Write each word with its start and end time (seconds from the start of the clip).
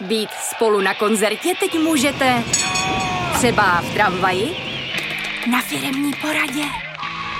Být 0.00 0.30
spolu 0.30 0.80
na 0.80 0.94
koncertě 0.94 1.54
teď 1.60 1.78
můžete 1.78 2.44
třeba 3.34 3.80
v 3.80 3.94
tramvaji, 3.94 4.56
na 5.50 5.62
firemní 5.62 6.12
poradě 6.20 6.62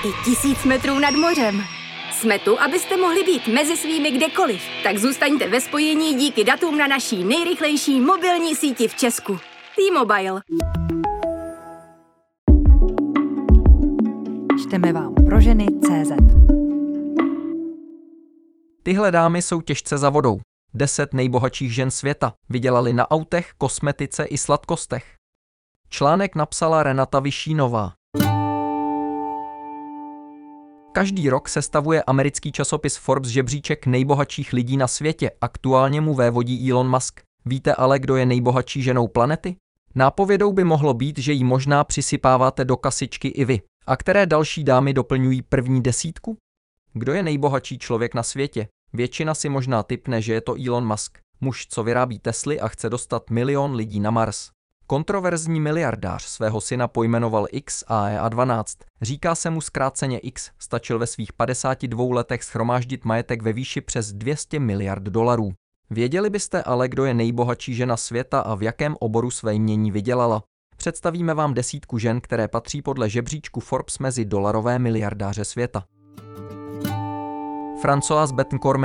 i 0.05 0.25
tisíc 0.25 0.63
metrů 0.63 0.99
nad 0.99 1.11
mořem. 1.11 1.63
Jsme 2.11 2.39
tu, 2.39 2.61
abyste 2.61 2.97
mohli 2.97 3.23
být 3.23 3.47
mezi 3.47 3.77
svými 3.77 4.11
kdekoliv, 4.11 4.61
tak 4.83 4.97
zůstaňte 4.97 5.49
ve 5.49 5.61
spojení 5.61 6.13
díky 6.13 6.43
datům 6.43 6.77
na 6.77 6.87
naší 6.87 7.23
nejrychlejší 7.23 7.99
mobilní 7.99 8.55
síti 8.55 8.87
v 8.87 8.95
Česku. 8.95 9.39
T-Mobile. 9.75 10.41
Čteme 14.67 14.93
vám 14.93 15.13
pro 15.13 15.41
ženy 15.41 15.65
CZ. 15.81 16.11
Tyhle 18.83 19.11
dámy 19.11 19.41
jsou 19.41 19.61
těžce 19.61 19.97
za 19.97 20.09
vodou. 20.09 20.39
Deset 20.77 21.13
nejbohatších 21.13 21.73
žen 21.73 21.91
světa 21.91 22.33
vydělali 22.49 22.93
na 22.93 23.11
autech, 23.11 23.51
kosmetice 23.57 24.25
i 24.25 24.37
sladkostech. 24.37 25.15
Článek 25.89 26.35
napsala 26.35 26.83
Renata 26.83 27.19
Vyšínová. 27.19 27.93
Každý 30.91 31.29
rok 31.29 31.49
sestavuje 31.49 32.03
americký 32.03 32.51
časopis 32.51 32.97
Forbes 32.97 33.29
žebříček 33.29 33.85
nejbohatších 33.85 34.53
lidí 34.53 34.77
na 34.77 34.87
světě. 34.87 35.31
Aktuálně 35.41 36.01
mu 36.01 36.13
vévodí 36.13 36.71
Elon 36.71 36.89
Musk. 36.89 37.21
Víte 37.45 37.75
ale, 37.75 37.99
kdo 37.99 38.15
je 38.15 38.25
nejbohatší 38.25 38.81
ženou 38.81 39.07
planety? 39.07 39.55
Nápovědou 39.95 40.53
by 40.53 40.63
mohlo 40.63 40.93
být, 40.93 41.17
že 41.17 41.33
ji 41.33 41.43
možná 41.43 41.83
přisypáváte 41.83 42.65
do 42.65 42.77
kasičky 42.77 43.27
i 43.27 43.45
vy. 43.45 43.61
A 43.87 43.97
které 43.97 44.25
další 44.25 44.63
dámy 44.63 44.93
doplňují 44.93 45.41
první 45.41 45.81
desítku? 45.81 46.37
Kdo 46.93 47.13
je 47.13 47.23
nejbohatší 47.23 47.79
člověk 47.79 48.13
na 48.13 48.23
světě? 48.23 48.67
Většina 48.93 49.33
si 49.33 49.49
možná 49.49 49.83
typne, 49.83 50.21
že 50.21 50.33
je 50.33 50.41
to 50.41 50.55
Elon 50.67 50.87
Musk, 50.87 51.17
muž, 51.41 51.67
co 51.69 51.83
vyrábí 51.83 52.19
Tesly 52.19 52.59
a 52.59 52.67
chce 52.67 52.89
dostat 52.89 53.29
milion 53.29 53.75
lidí 53.75 53.99
na 53.99 54.11
Mars. 54.11 54.49
Kontroverzní 54.87 55.59
miliardář 55.59 56.23
svého 56.23 56.61
syna 56.61 56.87
pojmenoval 56.87 57.47
X 57.51 57.83
a 57.87 58.09
EA12. 58.09 58.63
Říká 59.01 59.35
se 59.35 59.49
mu 59.49 59.61
zkráceně 59.61 60.19
X, 60.19 60.51
stačil 60.59 60.99
ve 60.99 61.07
svých 61.07 61.33
52 61.33 62.15
letech 62.15 62.43
schromáždit 62.43 63.05
majetek 63.05 63.41
ve 63.41 63.53
výši 63.53 63.81
přes 63.81 64.13
200 64.13 64.59
miliard 64.59 65.03
dolarů. 65.03 65.53
Věděli 65.89 66.29
byste 66.29 66.63
ale, 66.63 66.87
kdo 66.87 67.05
je 67.05 67.13
nejbohatší 67.13 67.75
žena 67.75 67.97
světa 67.97 68.39
a 68.39 68.55
v 68.55 68.63
jakém 68.63 68.95
oboru 68.99 69.31
své 69.31 69.53
jmění 69.53 69.91
vydělala? 69.91 70.43
Představíme 70.77 71.33
vám 71.33 71.53
desítku 71.53 71.97
žen, 71.97 72.21
které 72.21 72.47
patří 72.47 72.81
podle 72.81 73.09
žebříčku 73.09 73.59
Forbes 73.59 73.99
mezi 73.99 74.25
dolarové 74.25 74.79
miliardáře 74.79 75.45
světa. 75.45 75.83
Françoise 77.81 78.33
Bettencourt 78.35 78.79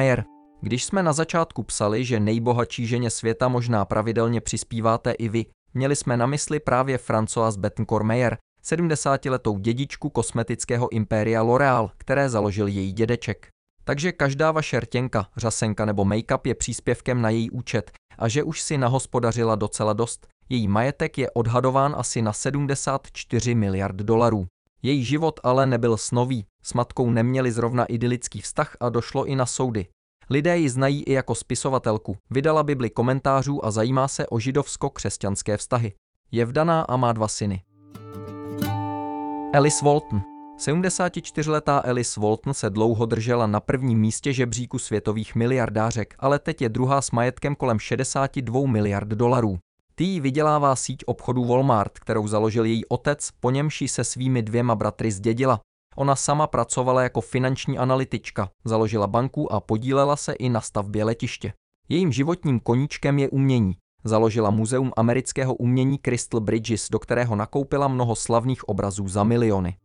Když 0.61 0.85
jsme 0.85 1.03
na 1.03 1.13
začátku 1.13 1.63
psali, 1.63 2.05
že 2.05 2.21
nejbohatší 2.21 2.87
ženě 2.87 3.11
světa 3.11 3.49
možná 3.49 3.85
pravidelně 3.85 4.41
přispíváte 4.41 5.13
i 5.13 5.29
vy, 5.29 5.47
měli 5.75 5.97
jsme 5.97 6.17
na 6.17 6.27
mysli 6.27 6.61
právě 6.61 6.97
Françoise 6.97 7.59
Bettencourt 7.59 8.05
Meyer, 8.05 8.37
70-letou 8.65 9.59
dědičku 9.59 10.11
kosmetického 10.11 10.93
impéria 10.93 11.43
L'Oréal, 11.43 11.91
které 11.99 12.29
založil 12.29 12.67
její 12.67 12.93
dědeček. 12.93 13.49
Takže 13.85 14.13
každá 14.13 14.53
vaše 14.53 14.81
rtěnka, 14.81 15.27
řasenka 15.37 15.85
nebo 15.85 16.05
make-up 16.05 16.41
je 16.45 16.55
příspěvkem 16.55 17.23
na 17.23 17.31
její 17.31 17.51
účet 17.51 17.91
a 18.19 18.29
že 18.29 18.43
už 18.43 18.63
si 18.63 18.79
nahospodařila 18.79 19.55
docela 19.55 19.93
dost. 19.93 20.27
Její 20.49 20.69
majetek 20.69 21.19
je 21.19 21.31
odhadován 21.31 21.95
asi 21.99 22.23
na 22.23 22.33
74 22.33 23.55
miliard 23.55 23.97
dolarů. 23.97 24.47
Její 24.83 25.05
život 25.05 25.41
ale 25.43 25.67
nebyl 25.67 25.97
snový, 25.97 26.45
s 26.63 26.75
matkou 26.75 27.11
neměli 27.11 27.53
zrovna 27.53 27.85
idylický 27.85 28.41
vztah 28.41 28.77
a 28.81 28.89
došlo 28.89 29.25
i 29.25 29.37
na 29.37 29.47
soudy. 29.47 29.87
Lidé 30.31 30.59
ji 30.59 30.69
znají 30.69 31.03
i 31.03 31.13
jako 31.13 31.35
spisovatelku, 31.35 32.17
vydala 32.31 32.63
Bibli 32.63 32.91
komentářů 32.91 33.65
a 33.65 33.71
zajímá 33.71 34.09
se 34.09 34.27
o 34.27 34.39
židovsko-křesťanské 34.39 35.57
vztahy. 35.57 35.93
Je 36.33 36.45
vdaná 36.45 36.83
a 36.83 36.97
má 36.97 37.13
dva 37.13 37.29
syny. 37.29 37.63
Alice 39.55 39.85
Walton 39.85 40.23
74-letá 40.59 41.83
Alice 41.85 42.21
Walton 42.21 42.55
se 42.55 42.71
dlouho 42.71 43.07
držela 43.07 43.47
na 43.47 43.61
prvním 43.61 44.01
místě 44.01 44.33
žebříku 44.33 44.79
světových 44.79 45.35
miliardářek, 45.35 46.15
ale 46.19 46.39
teď 46.39 46.63
je 46.63 46.69
druhá 46.69 47.03
s 47.03 47.11
majetkem 47.11 47.55
kolem 47.55 47.79
62 47.79 48.67
miliard 48.67 49.09
dolarů. 49.09 49.59
Tý 49.95 50.21
vydělává 50.21 50.77
síť 50.77 51.05
obchodů 51.07 51.45
Walmart, 51.45 51.99
kterou 51.99 52.29
založil 52.29 52.65
její 52.65 52.87
otec, 52.87 53.29
po 53.41 53.51
němž 53.51 53.85
se 53.87 54.05
svými 54.05 54.43
dvěma 54.43 54.75
bratry 54.75 55.13
zdědila. 55.13 55.61
Ona 55.97 56.17
sama 56.17 56.47
pracovala 56.47 57.03
jako 57.03 57.21
finanční 57.21 57.79
analytička, 57.79 58.51
založila 58.65 59.07
banku 59.07 59.53
a 59.53 59.61
podílela 59.61 60.17
se 60.17 60.33
i 60.33 60.49
na 60.49 60.61
stavbě 60.61 61.05
letiště. 61.05 61.53
Jejím 61.89 62.13
životním 62.13 62.61
koníčkem 62.61 63.19
je 63.19 63.29
umění. 63.29 63.73
Založila 64.05 64.51
Muzeum 64.51 64.93
amerického 64.97 65.55
umění 65.55 65.99
Crystal 65.99 66.41
Bridges, 66.41 66.89
do 66.89 66.99
kterého 66.99 67.37
nakoupila 67.37 67.89
mnoho 67.89 68.17
slavných 68.17 68.69
obrazů 68.69 69.09
za 69.09 69.25
miliony. 69.25 69.77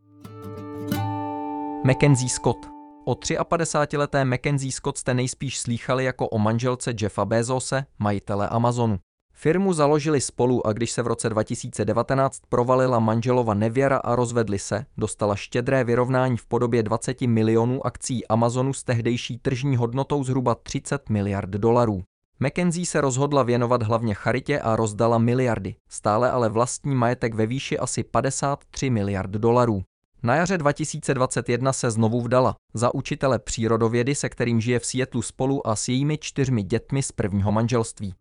Mackenzie 1.86 2.30
Scott 2.30 2.58
O 3.06 3.14
53-leté 3.16 4.26
Mackenzie 4.26 4.72
Scott 4.72 4.98
jste 4.98 5.14
nejspíš 5.14 5.60
slýchali 5.60 6.04
jako 6.04 6.30
o 6.30 6.38
manželce 6.38 6.94
Jeffa 7.02 7.26
Bezose, 7.26 7.86
majitele 8.00 8.50
Amazonu. 8.50 9.00
Firmu 9.40 9.74
založili 9.74 10.22
spolu 10.22 10.68
a 10.68 10.74
když 10.74 10.92
se 10.92 11.02
v 11.02 11.08
roce 11.08 11.30
2019 11.30 12.40
provalila 12.50 13.00
manželova 13.00 13.54
nevěra 13.54 13.98
a 13.98 14.16
rozvedli 14.16 14.60
se, 14.60 14.86
dostala 14.98 15.36
štědré 15.36 15.84
vyrovnání 15.84 16.38
v 16.38 16.46
podobě 16.46 16.84
20 16.84 17.22
milionů 17.22 17.86
akcí 17.86 18.28
Amazonu 18.28 18.74
s 18.74 18.84
tehdejší 18.84 19.38
tržní 19.38 19.78
hodnotou 19.78 20.24
zhruba 20.24 20.56
30 20.56 21.10
miliard 21.10 21.50
dolarů. 21.50 22.04
McKenzie 22.40 22.86
se 22.86 23.02
rozhodla 23.02 23.44
věnovat 23.44 23.84
hlavně 23.84 24.14
charitě 24.14 24.60
a 24.60 24.76
rozdala 24.76 25.18
miliardy, 25.18 25.76
stále 25.90 26.32
ale 26.32 26.50
vlastní 26.50 26.96
majetek 26.96 27.36
ve 27.36 27.46
výši 27.46 27.80
asi 27.80 28.04
53 28.04 28.90
miliard 28.90 29.32
dolarů. 29.32 29.84
Na 30.24 30.36
jaře 30.36 30.58
2021 30.58 31.74
se 31.74 31.92
znovu 31.92 32.22
vdala 32.22 32.56
za 32.74 32.94
učitele 32.94 33.40
přírodovědy, 33.40 34.16
se 34.16 34.30
kterým 34.30 34.62
žije 34.62 34.80
v 34.80 34.86
Seattleu 34.86 35.22
spolu 35.22 35.68
a 35.68 35.76
s 35.76 35.88
jejími 35.88 36.18
čtyřmi 36.18 36.64
dětmi 36.64 37.04
z 37.04 37.12
prvního 37.12 37.52
manželství. 37.52 38.14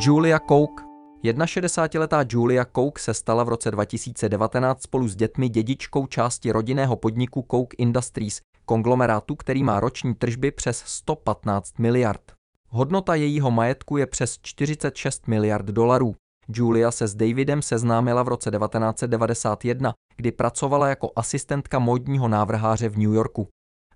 Julia 0.00 0.38
Coke 0.38 0.84
61-letá 1.22 2.24
Julia 2.28 2.64
Coke 2.76 3.02
se 3.02 3.14
stala 3.14 3.44
v 3.44 3.48
roce 3.48 3.70
2019 3.70 4.82
spolu 4.82 5.08
s 5.08 5.16
dětmi 5.16 5.48
dědičkou 5.48 6.06
části 6.06 6.52
rodinného 6.52 6.96
podniku 6.96 7.46
Coke 7.50 7.76
Industries, 7.78 8.40
konglomerátu, 8.64 9.36
který 9.36 9.62
má 9.62 9.80
roční 9.80 10.14
tržby 10.14 10.50
přes 10.50 10.82
115 10.86 11.78
miliard. 11.78 12.32
Hodnota 12.68 13.14
jejího 13.14 13.50
majetku 13.50 13.96
je 13.96 14.06
přes 14.06 14.38
46 14.42 15.28
miliard 15.28 15.66
dolarů. 15.66 16.14
Julia 16.48 16.90
se 16.90 17.06
s 17.06 17.14
Davidem 17.14 17.62
seznámila 17.62 18.22
v 18.22 18.28
roce 18.28 18.50
1991, 18.50 19.94
kdy 20.16 20.32
pracovala 20.32 20.88
jako 20.88 21.10
asistentka 21.16 21.78
módního 21.78 22.28
návrháře 22.28 22.88
v 22.88 22.98
New 22.98 23.12
Yorku. 23.14 23.48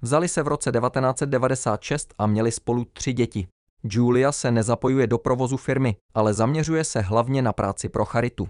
Vzali 0.03 0.29
se 0.29 0.43
v 0.43 0.49
roce 0.49 0.73
1996 0.73 2.15
a 2.19 2.27
měli 2.27 2.53
spolu 2.53 2.85
tři 2.85 3.13
děti. 3.13 3.49
Julia 3.91 4.33
se 4.33 4.51
nezapojuje 4.51 5.07
do 5.07 5.19
provozu 5.19 5.57
firmy, 5.57 5.97
ale 6.15 6.35
zaměřuje 6.35 6.85
se 6.85 7.01
hlavně 7.01 7.43
na 7.43 7.53
práci 7.53 7.89
pro 7.89 8.05
charitu. 8.05 8.49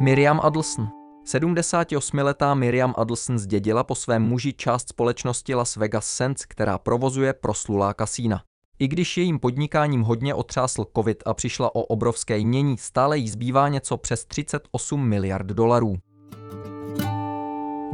Miriam 0.00 0.40
Adelson 0.42 0.88
78-letá 1.26 2.54
Miriam 2.54 2.94
Adelson 2.96 3.38
zdědila 3.38 3.84
po 3.84 3.94
svém 3.94 4.22
muži 4.22 4.52
část 4.52 4.88
společnosti 4.88 5.54
Las 5.54 5.76
Vegas 5.76 6.06
Sands, 6.06 6.44
která 6.44 6.78
provozuje 6.78 7.32
proslulá 7.32 7.94
kasína. 7.94 8.42
I 8.78 8.88
když 8.88 9.16
jejím 9.16 9.38
podnikáním 9.38 10.02
hodně 10.02 10.34
otřásl 10.34 10.86
covid 10.96 11.22
a 11.26 11.34
přišla 11.34 11.74
o 11.74 11.80
obrovské 11.80 12.38
jmění, 12.38 12.78
stále 12.78 13.18
jí 13.18 13.28
zbývá 13.28 13.68
něco 13.68 13.96
přes 13.96 14.24
38 14.24 15.08
miliard 15.08 15.46
dolarů. 15.46 15.96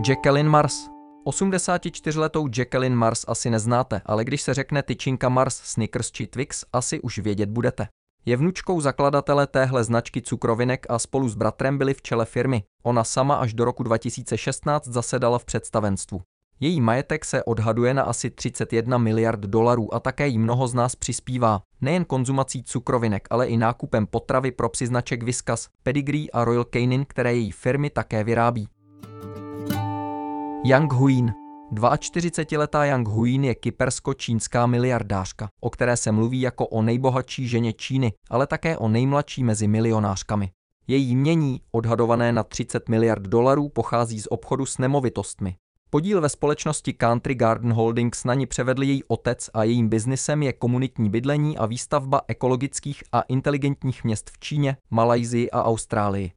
Jacqueline 0.09 0.49
Mars 0.49 0.98
84-letou 1.29 2.49
Jacqueline 2.57 2.97
Mars 2.97 3.25
asi 3.29 3.51
neznáte, 3.51 4.01
ale 4.07 4.25
když 4.25 4.43
se 4.43 4.55
řekne 4.55 4.83
tyčinka 4.83 5.29
Mars, 5.29 5.55
Snickers 5.55 6.11
či 6.11 6.27
Twix, 6.27 6.65
asi 6.73 7.01
už 7.01 7.19
vědět 7.19 7.51
budete. 7.51 7.89
Je 8.27 8.37
vnučkou 8.37 8.81
zakladatele 8.81 9.47
téhle 9.47 9.85
značky 9.85 10.23
cukrovinek 10.23 10.87
a 10.89 10.99
spolu 10.99 11.29
s 11.29 11.35
bratrem 11.35 11.79
byli 11.79 11.95
v 11.95 12.03
čele 12.03 12.25
firmy. 12.25 12.63
Ona 12.83 13.05
sama 13.05 13.35
až 13.35 13.55
do 13.55 13.65
roku 13.65 13.83
2016 13.83 14.89
zasedala 14.89 15.39
v 15.39 15.45
představenstvu. 15.45 16.21
Její 16.61 16.81
majetek 16.81 17.25
se 17.25 17.45
odhaduje 17.45 17.95
na 17.95 18.03
asi 18.03 18.31
31 18.31 18.99
miliard 18.99 19.41
dolarů 19.41 19.95
a 19.95 20.01
také 20.01 20.27
jí 20.29 20.39
mnoho 20.39 20.69
z 20.69 20.75
nás 20.75 20.97
přispívá. 20.97 21.61
Nejen 21.81 22.05
konzumací 22.05 22.63
cukrovinek, 22.63 23.29
ale 23.31 23.47
i 23.47 23.57
nákupem 23.57 24.07
potravy 24.07 24.51
pro 24.51 24.69
psy 24.69 24.87
značek 24.87 25.23
Whiskas, 25.23 25.69
Pedigree 25.83 26.27
a 26.33 26.45
Royal 26.45 26.65
Canin, 26.65 27.05
které 27.09 27.35
její 27.35 27.51
firmy 27.51 27.91
také 27.91 28.25
vyrábí. 28.25 28.69
Yang 30.69 30.93
Huin 30.93 31.33
42-letá 31.73 32.85
Yang 32.85 33.09
Huin 33.09 33.45
je 33.45 33.55
kypersko-čínská 33.55 34.67
miliardářka, 34.67 35.49
o 35.61 35.71
které 35.71 35.97
se 35.97 36.13
mluví 36.13 36.41
jako 36.41 36.67
o 36.67 36.83
nejbohatší 36.83 37.49
ženě 37.49 37.73
Číny, 37.73 38.13
ale 38.31 38.47
také 38.47 38.79
o 38.79 38.89
nejmladší 38.89 39.45
mezi 39.45 39.69
milionářkami. 39.69 40.51
Její 40.87 41.17
mění, 41.17 41.61
odhadované 41.73 42.33
na 42.33 42.43
30 42.43 42.89
miliard 42.89 43.23
dolarů, 43.23 43.69
pochází 43.69 44.21
z 44.21 44.27
obchodu 44.31 44.67
s 44.67 44.79
nemovitostmi. 44.79 45.57
Podíl 45.91 46.21
ve 46.21 46.29
společnosti 46.29 46.93
Country 46.93 47.35
Garden 47.35 47.73
Holdings 47.73 48.25
na 48.25 48.35
ní 48.35 48.47
převedl 48.47 48.83
její 48.83 49.05
otec 49.05 49.51
a 49.55 49.65
jejím 49.65 49.89
biznisem 49.89 50.43
je 50.43 50.53
komunitní 50.53 51.11
bydlení 51.11 51.59
a 51.59 51.67
výstavba 51.67 52.21
ekologických 52.29 53.03
a 53.13 53.21
inteligentních 53.21 54.05
měst 54.05 54.31
v 54.31 54.39
Číně, 54.39 54.77
Malajzii 54.91 55.51
a 55.51 55.65
Austrálii. 55.65 56.33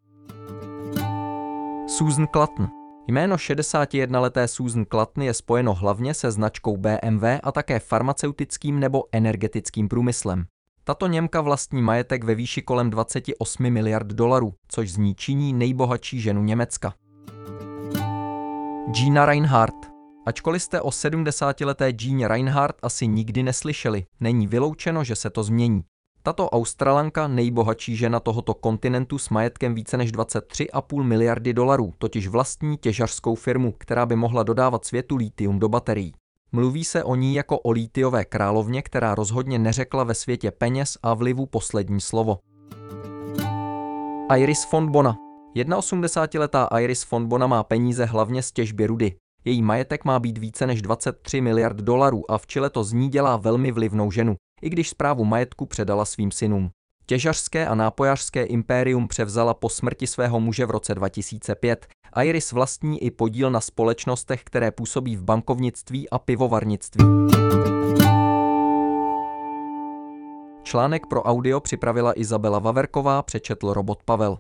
Susan 1.88 2.28
Clatton 2.28 2.81
Jméno 3.12 3.36
61-leté 3.36 4.48
Susan 4.48 4.86
Clatton 4.86 5.24
je 5.24 5.34
spojeno 5.34 5.74
hlavně 5.74 6.14
se 6.14 6.32
značkou 6.32 6.78
BMW 6.78 7.26
a 7.44 7.52
také 7.52 7.80
farmaceutickým 7.80 8.80
nebo 8.80 9.04
energetickým 9.12 9.88
průmyslem. 9.88 10.46
Tato 10.84 11.08
Němka 11.08 11.42
vlastní 11.42 11.82
majetek 11.82 12.24
ve 12.24 12.36
výši 12.36 12.62
kolem 12.62 12.90
28 12.90 13.70
miliard 13.70 14.08
dolarů, 14.08 14.54
což 14.68 14.92
z 14.92 14.98
ní 14.98 15.16
činí 15.16 15.54
nejbohatší 15.54 16.22
ženu 16.22 16.44
Německa. 16.44 16.94
Gina 18.92 19.26
Reinhardt 19.26 19.92
Ačkoliv 20.26 20.64
jste 20.64 20.82
o 20.82 20.90
70-leté 20.90 21.94
Jean 22.02 22.26
Reinhardt 22.26 22.78
asi 22.82 23.08
nikdy 23.08 23.44
neslyšeli, 23.44 24.06
není 24.20 24.48
vyloučeno, 24.48 25.04
že 25.04 25.16
se 25.16 25.30
to 25.30 25.44
změní. 25.44 25.82
Tato 26.24 26.50
Australanka, 26.50 27.28
nejbohatší 27.28 27.96
žena 27.96 28.20
tohoto 28.20 28.54
kontinentu 28.54 29.18
s 29.18 29.30
majetkem 29.30 29.76
více 29.76 29.98
než 29.98 30.14
23,5 30.14 31.04
miliardy 31.04 31.54
dolarů, 31.54 31.94
totiž 31.98 32.28
vlastní 32.28 32.78
těžařskou 32.78 33.36
firmu, 33.36 33.74
která 33.78 34.06
by 34.06 34.16
mohla 34.16 34.44
dodávat 34.44 34.86
světu 34.86 35.16
litium 35.16 35.60
do 35.60 35.70
baterií. 35.70 36.14
Mluví 36.52 36.84
se 36.84 37.04
o 37.04 37.16
ní 37.16 37.36
jako 37.36 37.60
o 37.60 37.72
lítiové 37.72 38.26
královně, 38.26 38.82
která 38.82 39.16
rozhodně 39.16 39.60
neřekla 39.60 40.04
ve 40.04 40.14
světě 40.14 40.52
peněz 40.52 40.98
a 41.04 41.14
vlivu 41.14 41.46
poslední 41.46 42.02
slovo. 42.02 42.40
Iris 44.38 44.72
von 44.72 44.92
Bona 44.92 45.18
81-letá 45.56 46.68
Iris 46.80 47.12
von 47.12 47.28
Bona 47.28 47.48
má 47.48 47.64
peníze 47.64 48.06
hlavně 48.06 48.44
z 48.44 48.52
těžby 48.52 48.88
rudy. 48.88 49.16
Její 49.46 49.62
majetek 49.62 50.06
má 50.06 50.20
být 50.20 50.38
více 50.38 50.68
než 50.68 50.82
23 50.82 51.42
miliard 51.42 51.78
dolarů 51.78 52.32
a 52.32 52.38
v 52.38 52.48
Chile 52.48 52.70
to 52.70 52.84
z 52.84 52.94
ní 52.94 53.10
dělá 53.10 53.38
velmi 53.38 53.72
vlivnou 53.72 54.12
ženu, 54.12 54.36
i 54.62 54.70
když 54.70 54.90
zprávu 54.90 55.26
majetku 55.26 55.66
předala 55.66 56.06
svým 56.06 56.32
synům. 56.32 56.70
Těžařské 57.06 57.68
a 57.68 57.76
nápojařské 57.76 58.44
impérium 58.44 59.08
převzala 59.08 59.54
po 59.54 59.70
smrti 59.70 60.08
svého 60.08 60.40
muže 60.40 60.66
v 60.66 60.72
roce 60.72 60.96
2005. 60.96 61.88
Iris 62.24 62.52
vlastní 62.52 63.04
i 63.04 63.12
podíl 63.12 63.52
na 63.52 63.62
společnostech, 63.62 64.44
které 64.44 64.72
působí 64.72 65.16
v 65.16 65.24
bankovnictví 65.24 66.10
a 66.10 66.20
pivovarnictví. 66.20 67.06
Článek 70.64 71.08
pro 71.08 71.24
audio 71.24 71.60
připravila 71.60 72.20
Izabela 72.20 72.60
Vaverková, 72.60 73.22
přečetl 73.22 73.74
Robot 73.74 74.04
Pavel. 74.04 74.38